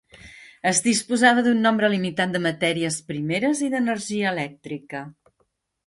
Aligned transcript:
Es 0.69 0.79
disposava 0.85 1.43
d'un 1.49 1.61
nombre 1.67 1.91
limitat 1.95 2.35
de 2.37 2.43
matèries 2.47 2.99
primeres 3.13 3.65
i 3.69 3.73
d'energia 3.75 4.35
elèctrica. 4.35 5.09